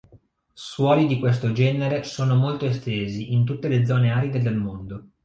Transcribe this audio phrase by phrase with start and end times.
[0.55, 5.09] Suoli di questo genere sono molto estesi in tutte le zone aride del mondo.